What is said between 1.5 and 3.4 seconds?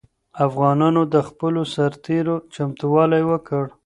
سرتېرو چمتووالی